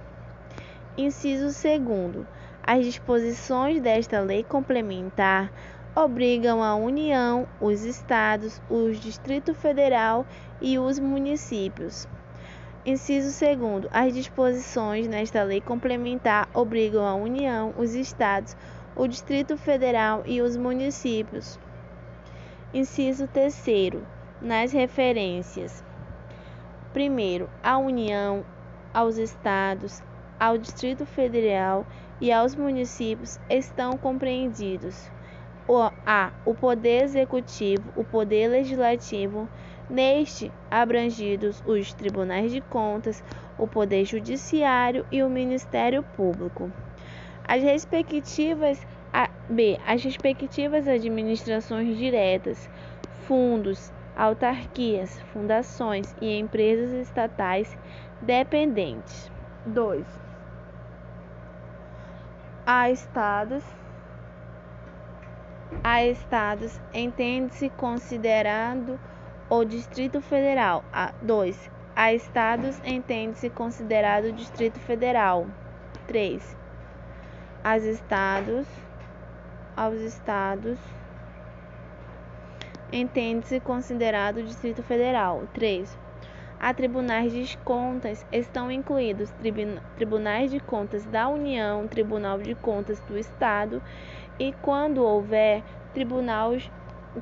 Inciso 0.98 1.46
2. 1.46 2.26
As 2.64 2.84
disposições 2.84 3.80
desta 3.80 4.20
lei 4.22 4.44
complementar 4.44 5.54
obrigam 5.96 6.64
a 6.64 6.74
União, 6.76 7.48
os 7.62 7.84
estados, 7.84 8.60
o 8.68 8.90
Distrito 8.90 9.54
Federal 9.54 10.26
e 10.60 10.80
os 10.80 10.98
municípios. 10.98 12.08
Inciso 12.88 13.44
2. 13.44 13.88
As 13.92 14.14
disposições 14.14 15.08
nesta 15.08 15.42
lei 15.42 15.60
complementar 15.60 16.48
obrigam 16.54 17.04
a 17.04 17.16
União, 17.16 17.74
os 17.80 17.96
estados, 17.96 18.56
o 18.96 19.08
Distrito 19.08 19.58
Federal 19.58 20.22
e 20.24 20.40
os 20.40 20.56
municípios. 20.56 21.60
Inciso 22.72 23.28
3. 23.28 24.04
Nas 24.40 24.72
referências: 24.72 25.84
primeiro, 26.94 27.50
a 27.64 27.76
União, 27.80 28.46
aos 28.94 29.18
estados, 29.18 30.04
ao 30.40 30.56
Distrito 30.56 31.08
Federal 31.08 31.88
e 32.22 32.32
aos 32.32 32.56
municípios 32.56 33.40
estão 33.50 33.98
compreendidos 33.98 35.10
a 36.06 36.32
o 36.46 36.54
poder 36.54 37.06
executivo, 37.06 37.92
o 37.96 38.04
poder 38.04 38.48
legislativo, 38.48 39.50
neste 39.90 40.52
abrangidos 40.70 41.62
os 41.66 41.94
tribunais 41.94 42.52
de 42.52 42.62
contas, 42.62 43.24
o 43.58 43.68
poder 43.68 44.06
judiciário 44.06 45.06
e 45.12 45.24
o 45.24 45.30
Ministério 45.30 46.04
Público. 46.16 46.72
As 47.48 47.62
respectivas 47.62 48.80
B, 49.48 49.80
as 49.86 50.04
respectivas 50.04 50.88
administrações 50.88 51.96
diretas, 51.98 52.68
fundos, 53.28 53.94
autarquias, 54.16 55.22
fundações 55.32 56.16
e 56.20 56.38
empresas 56.38 56.92
estatais 56.92 57.78
dependentes. 58.22 59.32
2. 59.68 60.06
A 62.66 62.90
estados 62.90 63.64
a 65.84 66.04
estados 66.04 66.80
entende-se 66.94 67.70
considerando 67.70 69.00
o 69.50 69.64
Distrito 69.64 70.22
Federal. 70.22 70.84
2. 71.22 71.72
A 71.96 72.14
estados 72.14 72.82
entende-se 72.84 73.50
considerado 73.50 74.32
Distrito 74.32 74.80
Federal. 74.80 75.48
3. 76.08 76.58
As 77.64 77.84
estados 77.84 78.68
aos 79.76 79.96
estados 79.96 80.78
entende-se 82.92 83.60
considerado 83.60 84.44
Distrito 84.44 84.82
Federal. 84.84 85.44
3. 85.54 85.98
A 86.60 86.74
tribunais 86.74 87.32
de 87.32 87.58
contas 87.60 88.26
estão 88.32 88.72
incluídos 88.72 89.32
tribunais 89.96 90.50
de 90.50 90.60
contas 90.60 91.06
da 91.06 91.28
União, 91.28 91.88
Tribunal 91.88 92.40
de 92.40 92.56
Contas 92.56 93.00
do 93.02 93.18
Estado 93.18 93.84
e, 94.40 94.54
quando 94.62 95.04
houver, 95.04 95.64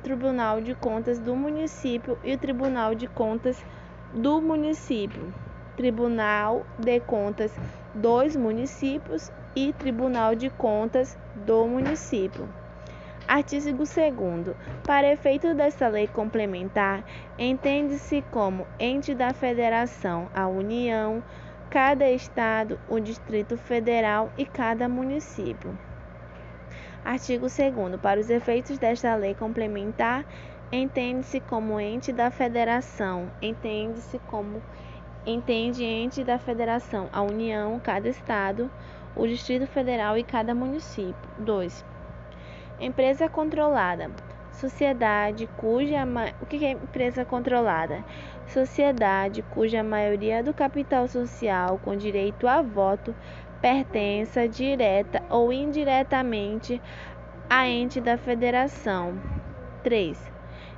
Tribunal 0.00 0.60
de 0.60 0.74
Contas 0.74 1.18
do 1.18 1.36
município 1.36 2.18
e 2.24 2.34
o 2.34 2.38
Tribunal 2.38 2.94
de 2.94 3.06
Contas 3.06 3.64
do 4.12 4.40
município, 4.40 5.32
Tribunal 5.76 6.64
de 6.78 7.00
Contas 7.00 7.52
dos 7.94 8.36
municípios 8.36 9.30
e 9.54 9.72
Tribunal 9.72 10.34
de 10.34 10.50
Contas 10.50 11.16
do 11.46 11.66
município. 11.66 12.48
Artigo 13.26 13.78
2. 13.78 14.56
Para 14.84 15.12
efeito 15.12 15.54
desta 15.54 15.88
lei 15.88 16.06
complementar, 16.06 17.02
entende-se 17.38 18.22
como 18.30 18.66
ente 18.78 19.14
da 19.14 19.32
Federação 19.32 20.28
a 20.34 20.46
União, 20.46 21.22
cada 21.70 22.10
Estado, 22.10 22.78
o 22.88 23.00
Distrito 23.00 23.56
Federal 23.56 24.30
e 24.36 24.44
cada 24.44 24.88
município. 24.88 25.76
Artigo 27.04 27.48
2. 27.48 28.00
Para 28.00 28.18
os 28.18 28.30
efeitos 28.30 28.78
desta 28.78 29.14
lei 29.14 29.34
complementar, 29.34 30.24
entende-se 30.72 31.38
como 31.38 31.78
ente 31.78 32.10
da 32.10 32.30
federação, 32.30 33.30
entende-se 33.42 34.18
como 34.20 34.62
entende 35.26 35.84
ente 35.84 36.24
da 36.24 36.38
federação, 36.38 37.10
a 37.12 37.20
União, 37.20 37.78
cada 37.78 38.08
estado, 38.08 38.70
o 39.14 39.26
Distrito 39.26 39.66
Federal 39.66 40.16
e 40.16 40.24
cada 40.24 40.54
município. 40.54 41.14
2. 41.38 41.84
Empresa 42.80 43.28
controlada. 43.28 44.10
Sociedade 44.50 45.46
cuja 45.58 46.04
o 46.40 46.46
que 46.46 46.64
é 46.64 46.70
empresa 46.70 47.24
controlada? 47.24 48.02
Sociedade 48.46 49.42
cuja 49.42 49.82
maioria 49.82 50.42
do 50.42 50.54
capital 50.54 51.06
social 51.08 51.78
com 51.78 51.96
direito 51.96 52.46
a 52.46 52.62
voto 52.62 53.14
pertença 53.64 54.46
direta 54.46 55.22
ou 55.30 55.50
indiretamente 55.50 56.82
a 57.48 57.66
ente 57.66 57.98
da 57.98 58.18
federação. 58.18 59.18
3. 59.82 60.18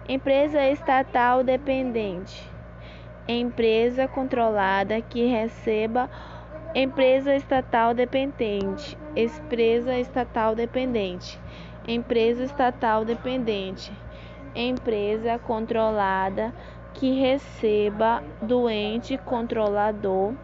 Empresa 0.09 0.65
estatal 0.71 1.43
dependente. 1.43 2.49
Empresa 3.27 4.07
controlada 4.07 5.03
que 5.03 5.27
receba 5.27 6.09
empresa 6.77 7.35
estatal 7.35 7.93
dependente, 7.93 8.97
empresa 9.17 9.99
estatal 9.99 10.55
dependente, 10.55 11.41
empresa 11.89 12.45
estatal 12.45 13.05
dependente, 13.05 13.93
empresa 14.55 15.41
controlada 15.41 16.55
que 16.95 17.19
receba 17.19 18.23
do 18.41 18.71
ente 18.71 19.19
controlador 19.19 20.35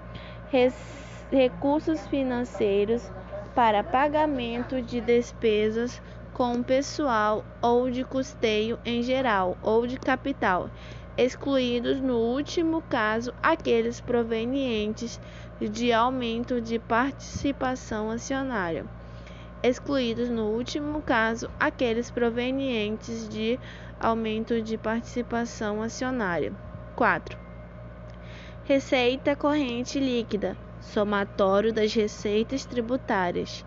recursos 1.33 2.07
financeiros 2.09 3.11
para 3.55 3.83
pagamento 3.83 4.83
de 4.83 5.01
despesas 5.01 6.01
com 6.35 6.63
pessoal 6.63 7.43
ou 7.63 7.91
de 7.91 8.05
custeio 8.05 8.79
em 8.85 9.03
geral 9.03 9.57
ou 9.63 9.87
de 9.87 9.99
capital, 9.99 10.71
excluídos 11.17 12.01
no 12.01 12.19
último 12.19 12.83
caso 12.83 13.33
aqueles 13.43 13.99
provenientes 13.99 15.19
de 15.59 15.91
aumento 15.91 16.61
de 16.61 16.79
participação 16.79 18.11
acionária, 18.11 18.85
excluídos 19.63 20.29
no 20.29 20.49
último 20.51 21.01
caso 21.01 21.49
aqueles 21.59 22.11
provenientes 22.11 23.27
de 23.27 23.59
aumento 23.99 24.61
de 24.61 24.77
participação 24.77 25.81
acionária. 25.81 26.53
4. 26.95 27.39
Receita 28.65 29.35
corrente 29.35 29.99
líquida, 29.99 30.57
somatório 30.83 31.73
das 31.73 31.95
receitas 31.95 32.65
tributárias, 32.65 33.65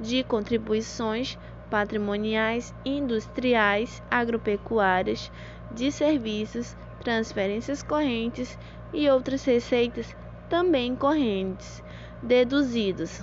de 0.00 0.24
contribuições 0.24 1.38
patrimoniais, 1.70 2.74
industriais, 2.84 4.02
agropecuárias, 4.10 5.30
de 5.70 5.90
serviços, 5.92 6.76
transferências 7.02 7.82
correntes 7.82 8.58
e 8.92 9.08
outras 9.08 9.44
receitas 9.44 10.14
também 10.48 10.94
correntes, 10.94 11.82
deduzidos. 12.22 13.22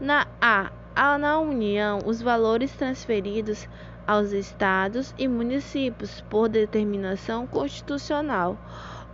Na 0.00 0.26
A, 0.40 0.70
na 1.18 1.38
União, 1.38 1.98
os 2.04 2.20
valores 2.20 2.72
transferidos 2.72 3.68
aos 4.06 4.32
estados 4.32 5.14
e 5.16 5.28
municípios 5.28 6.20
por 6.22 6.48
determinação 6.48 7.46
constitucional 7.46 8.58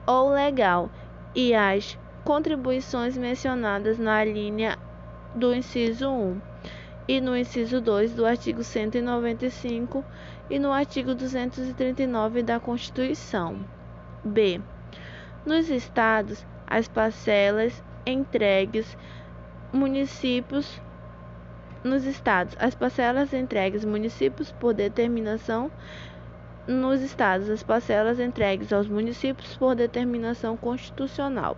ou 0.07 0.31
legal 0.31 0.91
e 1.35 1.55
as 1.55 1.99
contribuições 2.27 3.17
mencionadas 3.17 4.01
na 4.01 4.25
linha 4.25 4.77
do 5.33 5.55
inciso 5.55 6.11
1 6.11 6.41
e 7.07 7.21
no 7.21 7.37
inciso 7.37 7.81
2 7.81 8.15
do 8.15 8.27
artigo 8.27 8.65
195 8.65 10.05
e 10.51 10.59
no 10.59 10.73
artigo 10.73 11.15
239 11.15 12.43
da 12.43 12.59
Constituição. 12.59 13.65
B. 14.25 14.61
Nos 15.47 15.71
estados, 15.71 16.45
as 16.67 16.89
parcelas 16.89 17.81
entregues 18.05 18.99
municípios 19.73 20.83
nos 21.85 22.05
estados, 22.05 22.57
as 22.59 22.75
parcelas 22.75 23.33
entregues 23.33 23.85
municípios 23.85 24.51
por 24.51 24.75
determinação 24.75 25.71
nos 26.67 27.03
estados, 27.03 27.49
as 27.49 27.63
parcelas 27.63 28.19
entregues 28.19 28.73
aos 28.73 28.89
municípios 28.89 29.57
por 29.57 29.77
determinação 29.77 30.57
constitucional. 30.57 31.57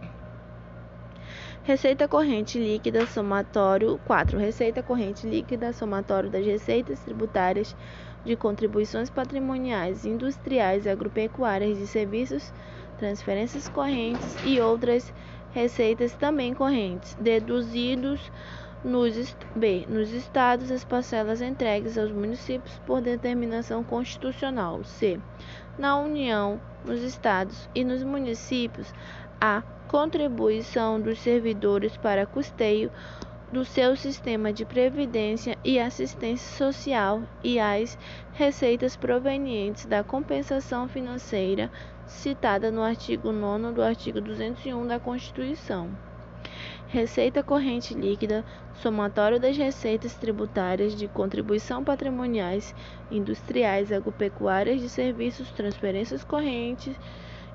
Receita 1.68 2.08
corrente 2.08 2.58
líquida 2.58 3.04
somatório 3.04 4.00
4. 4.06 4.38
Receita 4.38 4.82
corrente 4.82 5.26
líquida 5.26 5.70
somatório 5.70 6.30
das 6.30 6.46
receitas 6.46 6.98
tributárias 7.00 7.76
de 8.24 8.34
contribuições 8.36 9.10
patrimoniais, 9.10 10.06
industriais 10.06 10.86
e 10.86 10.88
agropecuárias 10.88 11.76
de 11.76 11.86
serviços, 11.86 12.54
transferências 12.96 13.68
correntes 13.68 14.34
e 14.46 14.58
outras 14.58 15.12
receitas 15.52 16.14
também 16.14 16.54
correntes, 16.54 17.14
deduzidos 17.20 18.32
nos, 18.82 19.36
B. 19.54 19.84
Nos 19.90 20.10
estados, 20.10 20.70
as 20.70 20.86
parcelas 20.86 21.42
entregues 21.42 21.98
aos 21.98 22.10
municípios 22.10 22.80
por 22.86 23.02
determinação 23.02 23.84
constitucional. 23.84 24.82
C. 24.84 25.20
Na 25.76 25.98
União, 25.98 26.58
nos 26.82 27.02
estados 27.02 27.68
e 27.74 27.84
nos 27.84 28.02
municípios, 28.02 28.90
a 29.38 29.62
contribuição 29.88 31.00
dos 31.00 31.18
servidores 31.18 31.96
para 31.96 32.26
custeio 32.26 32.92
do 33.50 33.64
seu 33.64 33.96
sistema 33.96 34.52
de 34.52 34.66
previdência 34.66 35.56
e 35.64 35.80
assistência 35.80 36.46
social 36.58 37.22
e 37.42 37.58
as 37.58 37.98
receitas 38.34 38.94
provenientes 38.94 39.86
da 39.86 40.04
compensação 40.04 40.86
financeira 40.86 41.70
citada 42.06 42.70
no 42.70 42.82
artigo 42.82 43.32
9 43.32 43.72
do 43.72 43.82
artigo 43.82 44.20
201 44.20 44.86
da 44.86 45.00
Constituição. 45.00 45.88
Receita 46.88 47.42
corrente 47.42 47.94
líquida, 47.94 48.44
somatório 48.74 49.40
das 49.40 49.56
receitas 49.56 50.14
tributárias 50.14 50.94
de 50.94 51.08
contribuição 51.08 51.82
patrimoniais, 51.82 52.74
industriais, 53.10 53.90
agropecuárias, 53.90 54.80
de 54.80 54.88
serviços, 54.90 55.50
transferências 55.50 56.24
correntes 56.24 56.94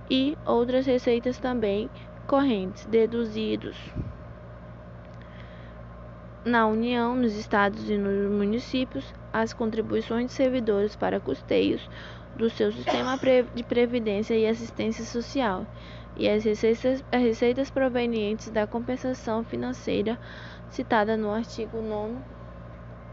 e 0.09 0.35
outras 0.45 0.85
receitas 0.85 1.37
também 1.37 1.89
correntes 2.27 2.85
deduzidos 2.85 3.77
na 6.45 6.67
União, 6.67 7.15
nos 7.15 7.35
estados 7.35 7.89
e 7.89 7.97
nos 7.97 8.29
municípios, 8.31 9.13
as 9.31 9.53
contribuições 9.53 10.27
de 10.27 10.33
servidores 10.33 10.95
para 10.95 11.19
custeios 11.19 11.89
do 12.35 12.49
seu 12.49 12.71
sistema 12.71 13.17
de 13.55 13.63
previdência 13.63 14.35
e 14.35 14.45
assistência 14.45 15.05
social 15.05 15.65
e 16.17 16.27
as 16.27 16.43
receitas, 16.43 17.03
as 17.11 17.21
receitas 17.21 17.69
provenientes 17.69 18.49
da 18.49 18.67
compensação 18.67 19.43
financeira 19.43 20.19
citada 20.69 21.15
no 21.15 21.31
artigo 21.31 21.81
9 21.81 22.15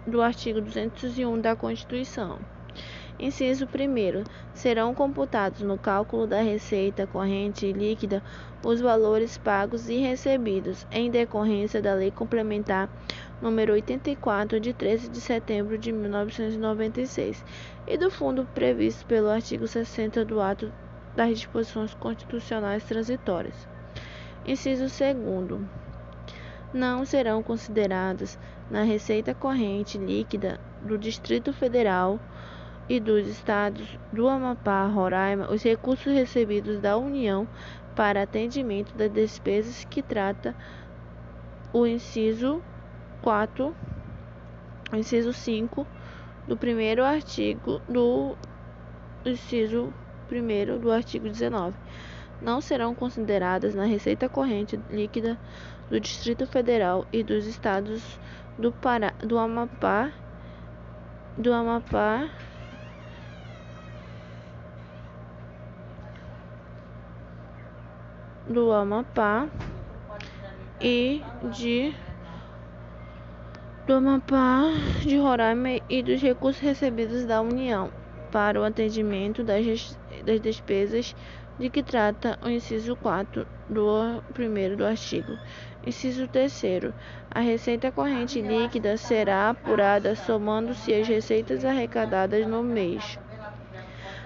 do 0.07 0.23
artigo 0.23 0.61
201 0.61 1.40
da 1.40 1.55
Constituição. 1.55 2.38
Inciso 3.22 3.66
1. 3.66 4.24
Serão 4.54 4.94
computados 4.94 5.61
no 5.61 5.76
cálculo 5.76 6.26
da 6.26 6.40
receita 6.40 7.06
corrente 7.06 7.70
líquida 7.70 8.22
os 8.64 8.80
valores 8.80 9.37
pagos 9.37 9.90
e 9.90 9.98
recebidos 9.98 10.87
em 10.90 11.11
decorrência 11.11 11.83
da 11.83 11.92
Lei 11.92 12.11
Complementar 12.11 12.88
número 13.42 13.74
84 13.74 14.59
de 14.59 14.72
13 14.72 15.11
de 15.11 15.20
setembro 15.20 15.76
de 15.76 15.92
1996 15.92 17.44
e 17.87 17.98
do 17.98 18.11
fundo 18.11 18.46
previsto 18.54 19.04
pelo 19.04 19.28
artigo 19.28 19.68
60 19.68 20.24
do 20.24 20.40
ato 20.40 20.72
das 21.14 21.37
disposições 21.37 21.92
constitucionais 21.92 22.85
transitórias. 22.85 23.68
Inciso 24.46 24.87
2 24.87 25.61
não 26.72 27.04
serão 27.04 27.42
consideradas 27.42 28.38
na 28.70 28.83
receita 28.83 29.35
corrente 29.35 29.98
líquida 29.98 30.59
do 30.80 30.96
Distrito 30.96 31.52
Federal 31.52 32.18
e 32.90 32.98
dos 32.98 33.24
estados 33.29 33.96
do 34.12 34.29
Amapá, 34.29 34.85
Roraima, 34.88 35.48
os 35.48 35.62
recursos 35.62 36.12
recebidos 36.12 36.81
da 36.81 36.98
União 36.98 37.46
para 37.94 38.24
atendimento 38.24 38.92
das 38.96 39.12
despesas 39.12 39.85
que 39.85 40.03
trata 40.03 40.57
o 41.72 41.87
inciso 41.87 42.61
4, 43.22 43.72
o 44.92 44.96
inciso 44.96 45.33
5 45.33 45.87
do 46.48 46.57
primeiro 46.57 47.05
artigo 47.05 47.81
do 47.88 48.37
inciso 49.24 49.94
1 50.29 50.81
do 50.81 50.90
artigo 50.90 51.29
19, 51.29 51.76
não 52.42 52.61
serão 52.61 52.92
consideradas 52.92 53.72
na 53.72 53.85
receita 53.85 54.29
corrente 54.29 54.81
líquida 54.90 55.38
do 55.88 56.00
Distrito 56.00 56.44
Federal 56.44 57.07
e 57.12 57.22
dos 57.22 57.46
estados 57.46 58.18
do, 58.59 58.72
Pará, 58.72 59.12
do 59.20 59.38
Amapá, 59.38 60.11
do 61.38 61.53
Amapá, 61.53 62.29
do 68.51 68.73
Amapá 68.73 69.49
e 70.81 71.23
de 71.53 71.95
do 73.87 73.95
Amapá, 73.95 74.63
de 75.01 75.17
Roraima 75.17 75.81
e 75.89 76.03
dos 76.03 76.21
recursos 76.21 76.61
recebidos 76.61 77.25
da 77.25 77.41
União 77.41 77.93
para 78.33 78.61
o 78.61 78.65
atendimento 78.65 79.45
das, 79.45 79.97
das 80.25 80.41
despesas 80.41 81.15
de 81.61 81.71
que 81.71 81.81
trata 81.83 82.39
o 82.43 82.49
inciso 82.49 82.97
4 82.97 83.47
do 83.69 84.21
1 84.37 84.77
do 84.77 84.85
artigo. 84.85 85.39
Inciso 85.87 86.27
3. 86.27 86.93
A 87.31 87.41
receita 87.41 87.93
corrente 87.93 88.43
líquida 88.43 88.97
será 88.97 89.51
apurada 89.51 90.17
somando-se 90.17 90.93
as 90.93 91.07
receitas 91.07 91.65
arrecadadas 91.65 92.47
no 92.49 92.65
mês. 92.65 93.17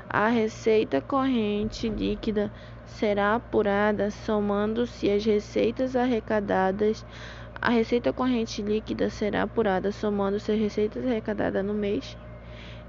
A 0.08 0.28
receita 0.28 1.00
corrente 1.00 1.88
líquida 1.88 2.50
será 2.86 3.34
apurada 3.34 4.10
somando-se 4.10 5.10
as 5.10 5.24
receitas 5.24 5.96
arrecadadas. 5.96 7.04
A 7.60 7.70
receita 7.70 8.12
corrente 8.12 8.62
líquida 8.62 9.08
será 9.10 9.42
apurada 9.42 9.90
somando-se 9.90 10.52
as 10.52 10.58
receitas 10.58 11.06
arrecadadas 11.06 11.64
no 11.64 11.74
mês, 11.74 12.16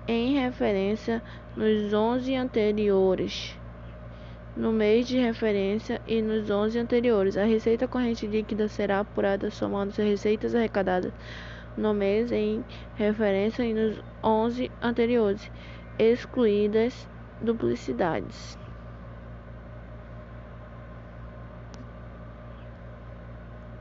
em 0.07 0.33
referência 0.33 1.21
nos 1.55 1.93
11 1.93 2.35
anteriores 2.35 3.57
no 4.55 4.71
mês 4.71 5.07
de 5.07 5.17
referência 5.17 6.01
e 6.07 6.21
nos 6.21 6.49
11 6.49 6.79
anteriores. 6.79 7.37
A 7.37 7.43
receita 7.43 7.87
corrente 7.87 8.25
líquida 8.25 8.67
será 8.67 8.99
apurada 9.01 9.51
somando-se 9.51 10.01
as 10.01 10.07
receitas 10.07 10.55
arrecadadas 10.55 11.11
no 11.75 11.93
mês 11.93 12.31
em 12.31 12.63
referência 12.95 13.63
e 13.63 13.73
nos 13.73 14.01
11 14.23 14.71
anteriores, 14.81 15.51
excluídas 15.99 17.07
duplicidades. 17.41 18.57